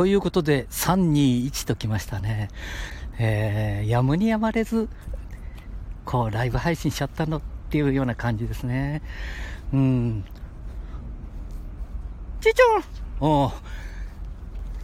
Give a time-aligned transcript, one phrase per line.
[0.00, 2.48] ということで、321ときましたね。
[3.18, 4.88] えー、やむにやまれず、
[6.06, 9.02] こう、ライブ配信しちゃったのっていうような感じですね。
[9.74, 10.24] うん。
[12.40, 12.84] ちいちゃん
[13.20, 13.50] おう、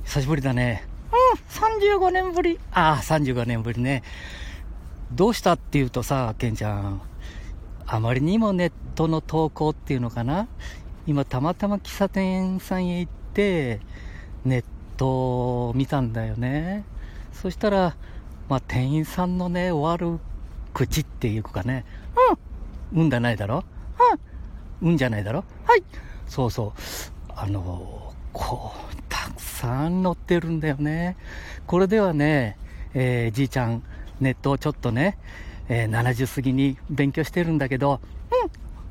[0.05, 0.87] 久しぶりだね。
[1.11, 2.61] うん、35年ぶり。
[2.73, 4.03] ああ、35年ぶりね。
[5.13, 7.01] どうしたっていうとさ、ケンちゃん。
[7.87, 10.47] あまりにもネットの投稿っていうのかな。
[11.07, 13.81] 今、たまたま喫茶店さんへ行って、
[14.45, 16.85] ネットトを見たんだよね。
[17.33, 17.97] そしたら、
[18.49, 20.19] まあ、店員さんのね、終わる
[20.75, 21.85] 口っていうかね、
[22.93, 23.65] うん、うんじゃないだろ？
[24.81, 25.45] うん、うんじゃないだろ？
[25.65, 25.83] はい。
[26.27, 26.81] そうそう。
[27.35, 31.17] あの、こう、たくさん載ってるんだよね。
[31.67, 32.57] これではね、
[32.95, 33.83] えー、じいちゃん、
[34.21, 35.19] ネットをちょっとね、
[35.69, 38.01] えー、70過ぎに勉強してるんだけど、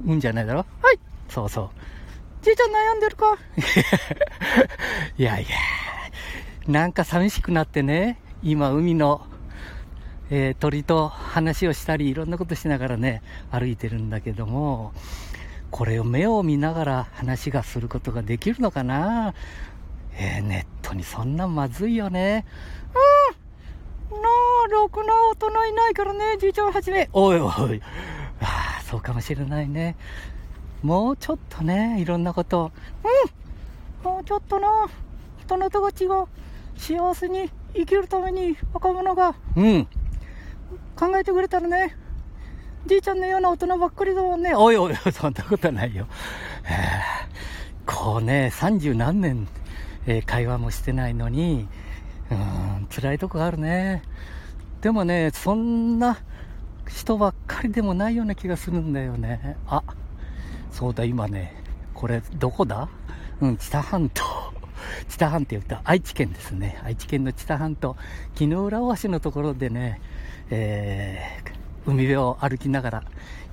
[0.03, 0.65] うん、うんじゃないだろ？
[0.81, 0.99] はい。
[1.29, 1.69] そうそう。
[2.43, 3.37] じいちゃん悩んでるか？
[5.17, 5.47] いやいや、
[6.67, 9.21] なんか寂しくなってね、今海の、
[10.31, 14.91] えー、鳥と話をしたり、いろんなことしながらね、歩いてるんだけども、
[15.69, 19.35] これを目を見ながら話がすることができるのかな？
[20.17, 22.45] えー、ネットにそんなまずいよね。
[24.09, 24.21] うん。
[24.21, 24.27] な
[24.65, 27.09] あ、ろくな大人いないからね、じいちゃんはじめ。
[27.13, 27.81] おいおい。
[28.41, 29.95] ああ、そうかもしれないね。
[30.81, 32.71] もうちょっとね、いろんなこと。
[34.03, 34.09] うん。
[34.09, 34.87] もうちょっとな、
[35.37, 36.25] 人のたちが
[36.77, 39.87] 幸せに生きるために若者が、うん。
[40.95, 41.95] 考えてくれたらね、
[42.85, 44.53] じいちゃんのような大人ばっかりだもんね。
[44.55, 46.07] おいおい、そんなことないよ。
[47.85, 49.47] こうね、三十何年、
[50.05, 51.67] えー、会話もしてないのに、
[52.31, 54.03] うん、辛いとこあるね。
[54.81, 56.17] でもね、そんな
[56.87, 59.57] 人ばっかりでもないような気がするんだよね。
[59.67, 59.83] あ、
[60.71, 61.55] そうだ、今ね、
[61.93, 62.87] これ、どこだ？
[63.41, 64.23] うん、知多半島。
[65.09, 66.79] 知多半って愛知県ですね。
[66.83, 67.95] 愛知県の知多半島、
[68.35, 70.01] 木の浦大橋のところでね、
[70.49, 73.03] えー、海辺を歩きながら、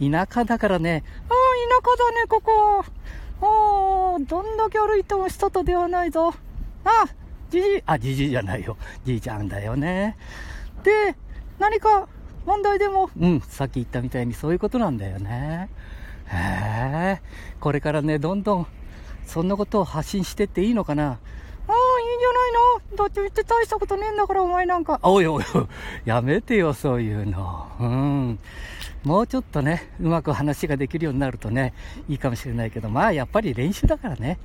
[0.00, 1.36] 田舎だからね、ああ、
[1.82, 2.84] 田舎だね、ここ。
[3.42, 6.32] ああ、どんだけ歩いても人と出会わないぞ。
[6.84, 7.06] あ、
[7.50, 8.76] じじいあ、じじいじゃないよ。
[9.04, 10.16] じいちゃんだよね。
[10.82, 11.16] で、
[11.58, 12.08] 何か
[12.46, 15.68] 問題でも、うん、さっき言ったみたいにそういうことなんだよね。
[16.26, 17.22] へえ、
[17.60, 18.66] これからね、どんどん、
[19.26, 21.04] そんなことを発信してっていいのかな？
[21.04, 22.52] ああ、いいんじゃない
[22.92, 22.96] の？
[22.96, 25.00] だって言って大したことねえんだから、お前なんか。
[25.02, 25.66] おいおいおい、
[26.04, 27.66] やめてよ、そういうの。
[27.80, 28.38] うん。
[29.04, 31.72] もうちょっとね、うまく話ができるようになるとね、
[32.08, 34.38] いいかもしれないけど、まあ、やっぱり練習だからね。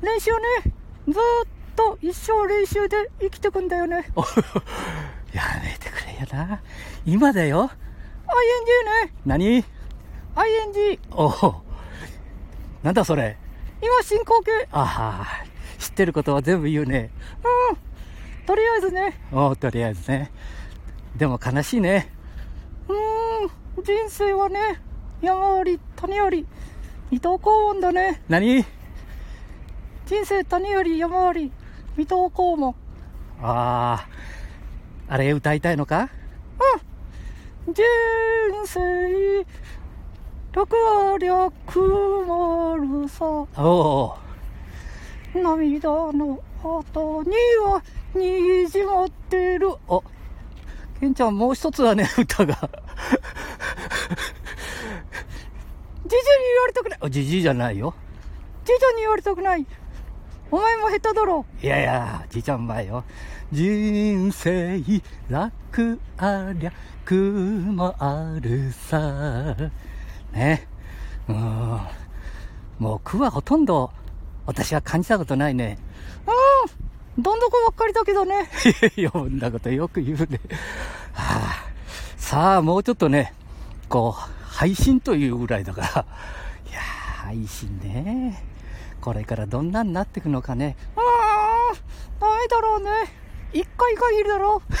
[0.00, 0.38] うん、練習ね。
[1.08, 1.14] ずっ
[1.76, 4.06] と一生練習で生きてくんだよね。
[5.32, 6.60] やめてくれよな。
[7.04, 7.70] 今だよ。
[8.26, 9.12] ING ね。
[9.24, 9.64] 何
[10.34, 10.98] ?ING。
[11.12, 11.62] おお。
[12.82, 13.36] なんだそれ。
[13.82, 14.68] 今進行形。
[14.72, 15.44] ああ、
[15.78, 17.10] 知ってることは全部言うね。
[17.70, 17.76] うん。
[18.46, 19.20] とりあえずね。
[19.32, 20.30] おとりあえずね。
[21.16, 22.12] でも悲しいね。
[22.88, 24.80] うーん、人生はね、
[25.20, 26.46] 山あり、谷あり、
[27.10, 28.22] 水戸黄門だね。
[28.28, 28.64] 何？
[30.06, 31.50] 人生谷あり、山あり、
[31.96, 32.74] 水戸黄門。
[33.42, 34.06] あ
[35.08, 36.08] あ、あれ歌いたいのか？
[37.66, 37.74] うん。
[37.74, 37.82] 人
[38.64, 39.44] 生、
[40.56, 43.26] 楽ありゃるさ。
[43.26, 44.16] おお。
[45.34, 47.30] 涙の後に
[47.62, 47.82] は
[48.14, 49.68] にじまってる。
[49.86, 50.00] あ、
[50.98, 52.54] ケンちゃんもう一つはね、 歌が。
[56.06, 56.24] じじいに
[56.54, 56.98] 言われたくない。
[57.02, 57.92] あ、じじいじゃないよ。
[58.64, 59.66] じいちゃんに言われたくない。
[60.50, 61.44] お前も下手だろ。
[61.62, 63.04] いやいや、じいちゃん前よ。
[63.52, 64.82] 人生
[65.28, 66.72] 楽ありゃ
[67.04, 69.54] 苦もあるさ。
[70.36, 70.68] ね。
[71.28, 71.80] うん。
[72.78, 73.90] もう苦はほとんど
[74.44, 75.78] 私は感じたことないね。
[77.16, 77.22] うん。
[77.22, 78.48] どんどこばっかりだけどね。
[78.96, 80.40] 読んだことよく言うね。
[81.12, 81.64] はあ、
[82.16, 83.32] さあ、もうちょっとね、
[83.88, 85.88] こう、配信というぐらいだから。
[86.70, 88.42] いや配信ね。
[89.00, 90.76] これからどんなになっていくのかね。
[90.96, 91.00] あ
[92.20, 92.90] あ、ないだろうね。
[93.52, 94.72] 一回限りだろう。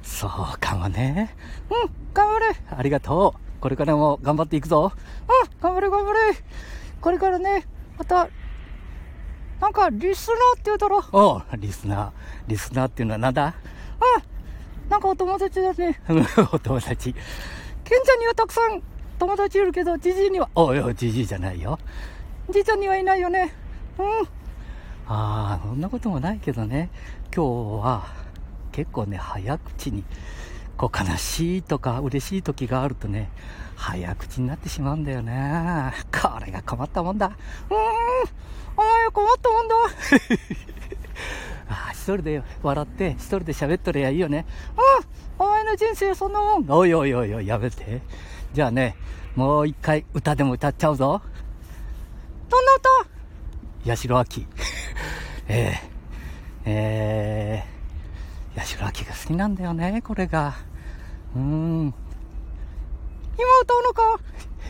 [0.02, 1.34] そうかもね。
[1.68, 2.46] うん、頑張れ。
[2.70, 3.60] ありがとう。
[3.60, 4.92] これからも頑張っていくぞ。
[4.94, 6.18] うん、頑張れ頑張れ。
[7.00, 7.66] これからね、
[7.98, 8.28] また、
[9.60, 11.04] なんか、リスナーって言うだろ。
[11.12, 12.10] おう、リスナー。
[12.48, 13.54] リスナーっていうのはなんだ？
[14.84, 14.90] うん。
[14.90, 16.00] なんかお友達だね。
[16.52, 17.12] お友達。
[17.12, 17.18] ケ
[17.96, 18.82] ンちゃんにはたくさん
[19.18, 21.78] 友達いるけど、じじいには、おいおい、じじいじゃないよ。
[22.50, 23.54] じいちゃんにはいないよね。
[23.98, 24.06] うん。
[25.06, 26.90] ああ、そんなこともないけどね。
[27.34, 28.06] 今日は、
[28.72, 30.04] 結構ね、早口に、
[30.82, 33.30] こう悲しいとか嬉しい時があるとね、
[33.76, 35.92] 早口になってしまうんだよね。
[36.10, 37.26] これが困ったもんだ。
[37.26, 37.78] うーん、
[38.76, 39.74] お前困ったもんだ。
[41.70, 44.44] あ一人で笑って、一人で喋っとりゃいいよね。
[45.38, 46.68] うん、お前の人生そんなもん。
[46.68, 48.02] おいおいおいおい、やめて。
[48.52, 48.96] じゃあね、
[49.36, 51.22] もう一回歌でも歌っちゃうぞ。
[52.48, 52.88] どんな歌？
[53.88, 54.46] 八代亜紀。
[55.46, 55.78] えー、
[56.64, 60.71] えー、八代亜紀が好きなんだよね、これが。
[61.34, 61.94] うーん。
[63.38, 64.20] 今歌うのか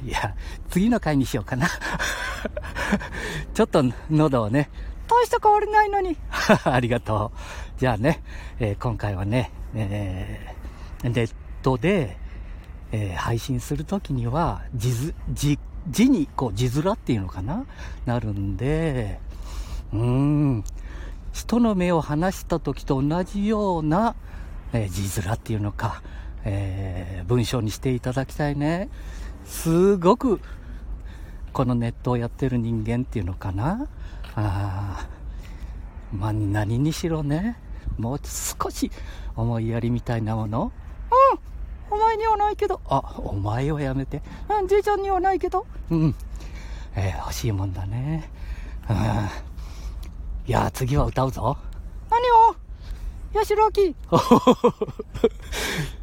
[0.04, 0.34] いや、
[0.70, 1.68] 次の回にしようかな。
[3.54, 4.70] ちょっと喉をね、
[5.08, 6.16] 大した変わりないのに。
[6.64, 7.80] ありがとう。
[7.80, 8.22] じゃあね、
[8.58, 12.16] えー、今回はね、えー、ネットで、
[12.92, 17.64] えー、配信するときには、字、字、字に、こう、字面っていうのかな？
[18.06, 19.20] なるんで、
[19.92, 20.64] うーん、
[21.32, 24.14] 人の目を離した時と同じような、
[24.72, 26.02] えー、字面っていうのか、
[26.44, 28.88] えー、文章にしていただきたいね。
[29.44, 30.40] すごく、
[31.52, 33.88] このネットをやってる人間っていうのかな。
[34.34, 35.08] あ
[36.12, 37.58] まあ、何にしろね、
[37.98, 38.90] もう少し
[39.36, 40.72] 思いやりみたいなもの。
[41.90, 46.14] うん、お前にはないけど、あ、お前をやめて、うん、じいちゃんにはないけど、うん、
[46.94, 48.30] えー、欲しいもんだね。
[48.88, 48.96] うん、
[50.48, 51.56] いや、次は歌うぞ。
[52.10, 52.62] 何を？
[53.34, 53.94] 八代亜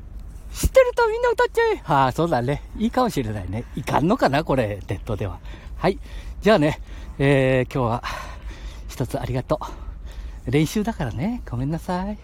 [0.60, 1.82] 知ってるとみんな歌っちゃえ。
[1.86, 2.62] ああ、そうだね。
[2.78, 3.64] いいかもしれないね。
[3.78, 5.40] いかんのかなこれ、ネットでは。
[5.78, 5.98] はい。
[6.42, 6.82] じゃあね、
[7.18, 8.04] えー、今日は、
[8.90, 9.58] 一つありがと
[10.48, 10.52] う。
[10.52, 11.42] 練習だからね。
[11.50, 12.18] ごめんなさい。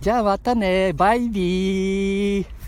[0.00, 0.92] じゃあまたね。
[0.92, 2.61] バイビー。